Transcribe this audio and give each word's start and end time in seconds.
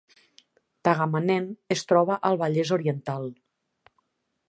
Tagamanent 0.87 1.45
es 1.77 1.85
troba 1.91 2.19
al 2.31 2.43
Vallès 2.45 2.75
Oriental 2.79 3.33